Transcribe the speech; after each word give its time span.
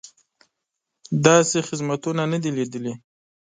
داسې 1.25 1.57
خدمتونه 1.67 2.21
نه 2.31 2.37
دي 2.43 2.49
لیدلي. 2.57 2.93